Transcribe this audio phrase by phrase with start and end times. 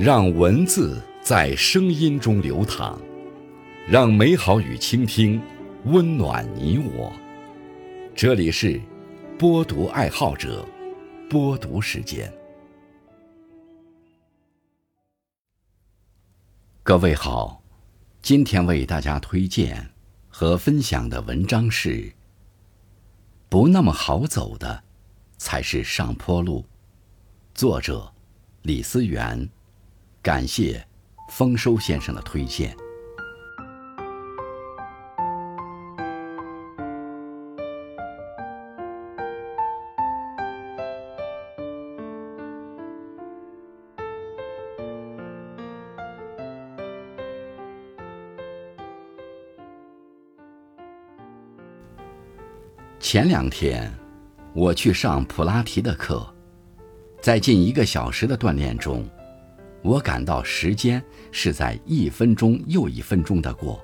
[0.00, 2.98] 让文字在声音中流淌，
[3.86, 5.38] 让美好与倾听
[5.84, 7.12] 温暖你我。
[8.16, 8.80] 这里是
[9.38, 10.66] 播读爱好者
[11.28, 12.32] 播读时间。
[16.82, 17.62] 各位好，
[18.22, 19.90] 今天为大家推荐
[20.30, 22.10] 和分享的文章是：
[23.50, 24.82] 不那么好走的，
[25.36, 26.64] 才是上坡路。
[27.52, 28.10] 作者
[28.62, 29.46] 李思源。
[30.22, 30.86] 感谢
[31.30, 32.76] 丰收先生的推荐。
[52.98, 53.90] 前两天，
[54.52, 56.24] 我去上普拉提的课，
[57.22, 59.08] 在近一个小时的锻炼中。
[59.82, 63.82] 我感到时间是在一分钟又一分钟的过，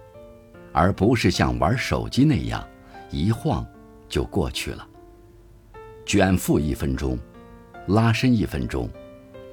[0.73, 2.63] 而不是像玩手机那样
[3.11, 3.67] 一晃
[4.07, 4.87] 就过去了。
[6.05, 7.19] 卷腹一分钟，
[7.87, 8.91] 拉伸一分钟，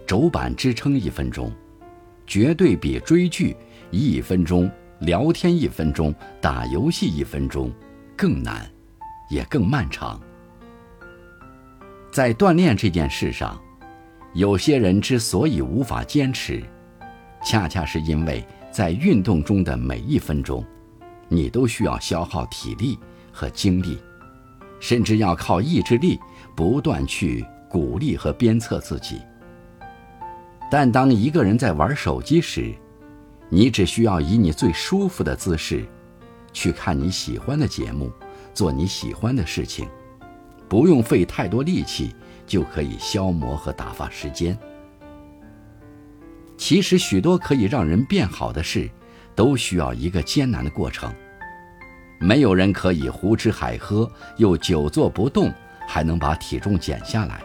[0.05, 1.49] 肘板支撑一分钟，
[2.27, 3.55] 绝对比追剧
[3.89, 7.71] 一分钟、聊天一分钟、打游戏一分钟
[8.17, 8.69] 更难，
[9.29, 10.21] 也更漫长。
[12.11, 13.57] 在锻炼这件事上。
[14.33, 16.63] 有些人之所以无法坚持，
[17.45, 20.65] 恰恰是因为在运动中的每一分钟，
[21.27, 22.97] 你都需要消耗体力
[23.31, 23.99] 和精力，
[24.79, 26.19] 甚至要靠意志力
[26.55, 29.21] 不断去鼓励和鞭策自己。
[30.71, 32.73] 但当一个人在玩手机时，
[33.49, 35.85] 你只需要以你最舒服的姿势，
[36.51, 38.11] 去看你喜欢的节目，
[38.51, 39.87] 做你喜欢的事情，
[40.67, 42.15] 不用费太多力气。
[42.45, 44.57] 就可以消磨和打发时间。
[46.55, 48.89] 其实，许多可以让人变好的事，
[49.35, 51.13] 都需要一个艰难的过程。
[52.19, 55.51] 没有人可以胡吃海喝又久坐不动，
[55.87, 57.41] 还能把体重减下来。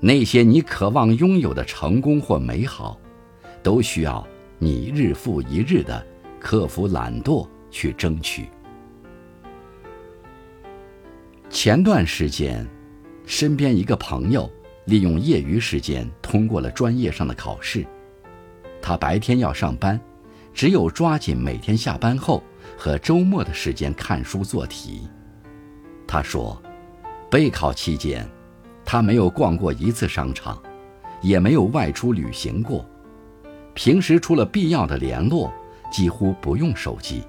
[0.00, 2.98] 那些你渴望拥有的成功或美好，
[3.62, 4.26] 都需要
[4.58, 6.04] 你日复一日的
[6.40, 8.48] 克服懒惰去争取。
[11.50, 12.66] 前段时间。
[13.26, 14.50] 身边一个朋友
[14.84, 17.84] 利用业余时间通过了专业上的考试，
[18.80, 20.00] 他白天要上班，
[20.54, 22.40] 只有抓紧每天下班后
[22.78, 25.08] 和周末的时间看书做题。
[26.06, 26.62] 他说，
[27.28, 28.24] 备考期间，
[28.84, 30.62] 他没有逛过一次商场，
[31.20, 32.88] 也没有外出旅行过，
[33.74, 35.52] 平时除了必要的联络，
[35.90, 37.24] 几乎不用手机。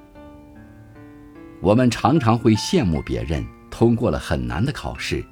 [1.60, 5.26] 我们常常会羡慕别人通过了很难的考试。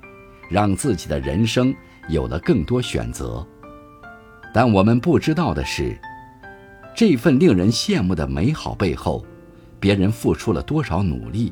[0.50, 1.76] 让自己的人生
[2.08, 3.46] 有了更多选择，
[4.54, 6.00] 但我们不知道的是，
[6.96, 9.26] 这份令人羡慕的美好背后，
[9.80, 11.52] 别人付出了多少努力，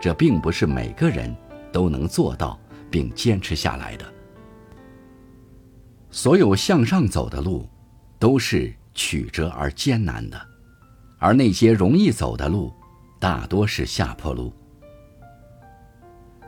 [0.00, 1.34] 这并不是每个人
[1.70, 2.58] 都能做到
[2.90, 4.04] 并坚持下来的。
[6.10, 7.68] 所有向上走的路，
[8.18, 10.40] 都是曲折而艰难的，
[11.18, 12.72] 而那些容易走的路，
[13.20, 14.52] 大多是下坡路。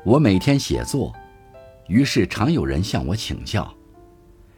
[0.03, 1.15] 我每天写作。
[1.89, 3.72] 于是常有人向我请教，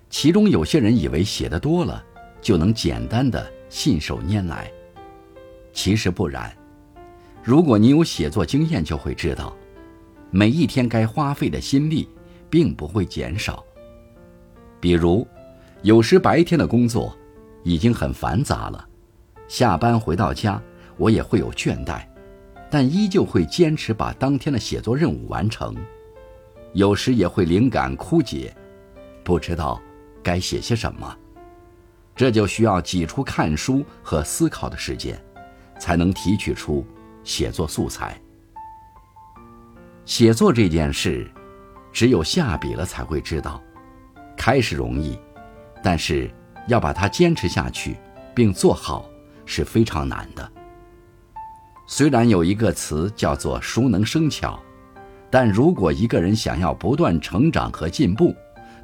[0.09, 2.03] 其中有些人以为写的多了
[2.41, 4.71] 就能简单的信手拈来，
[5.73, 6.55] 其实不然。
[7.43, 9.57] 如果你有写作经验，就会知道，
[10.31, 12.09] 每一天该花费的心力
[12.49, 13.65] 并不会减少。
[14.81, 15.27] 比如，
[15.83, 17.17] 有时白天的工作
[17.65, 18.89] 已经很繁杂了，
[19.49, 20.63] 下班回到家
[20.97, 22.07] 我也会有倦怠，
[22.71, 25.75] 但依旧会坚持把当天的写作任务完成。
[26.77, 28.55] 有时也会灵感枯竭，
[29.25, 29.81] 不知道
[30.23, 31.17] 该写些什么，
[32.15, 35.19] 这就需要挤出看书和思考的时间，
[35.79, 36.87] 才能提取出
[37.25, 38.21] 写作素材。
[40.05, 41.27] 写作这件事，
[41.95, 43.59] 只有下笔了才会知道，
[44.37, 45.19] 开始容易，
[45.83, 46.31] 但是
[46.69, 47.97] 要把它坚持下去
[48.35, 49.09] 并做好
[49.47, 50.53] 是非常难的。
[51.87, 54.63] 虽然有一个词叫做“熟能生巧”。
[55.37, 58.35] 但如果一个人想要不断成长和进步，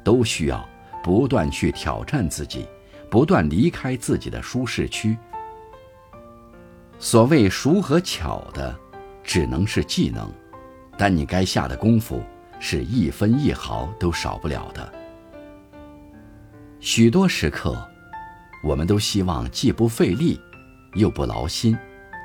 [0.03, 0.69] 都需要
[1.03, 2.67] 不断去挑战自己，
[3.09, 5.17] 不断离开自己的舒适区。
[6.99, 8.79] 所谓熟和巧的，
[9.23, 10.31] 只能是技能，
[10.95, 12.21] 但你该下的功夫
[12.59, 14.93] 是一分一毫都少不了的。
[16.79, 17.83] 许多时刻，
[18.63, 20.39] 我们都希望既不费力，
[20.93, 21.75] 又不劳心，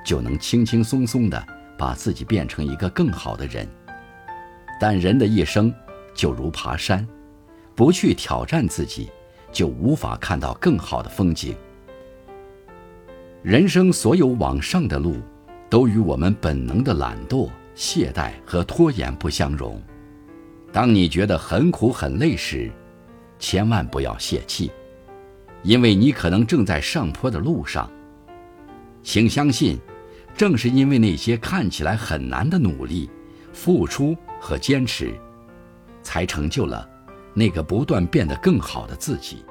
[0.05, 1.43] 就能轻轻松松的
[1.79, 3.67] 把自己变成一个更好的人。
[4.81, 5.73] 但人的一生
[6.15, 7.07] 就如爬山，
[7.75, 9.09] 不去挑战自己，
[9.53, 11.55] 就无法看到更好的风景。
[13.43, 15.17] 人生所有往上的路，
[15.71, 19.81] 都与我们本能的懒惰、懈怠和拖延不相容。
[20.73, 22.71] 当你觉得很苦很累时，
[23.39, 24.71] 千万不要泄气，
[25.63, 27.91] 因为你可能正在上坡的路上。
[29.03, 29.79] 请相信，
[30.37, 33.09] 正是因为那些看起来很难的努力、
[33.53, 35.15] 付出和坚持，
[36.03, 36.89] 才成就了
[37.35, 39.45] 那个不断变得更好的自己。